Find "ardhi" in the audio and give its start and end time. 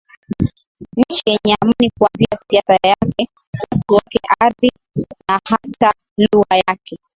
4.39-4.71